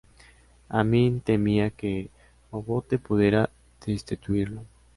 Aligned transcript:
Amin 0.67 1.21
temía 1.21 1.69
que 1.69 2.09
Obote 2.49 2.97
pudiera 2.97 3.51
destituirlo. 3.85 4.65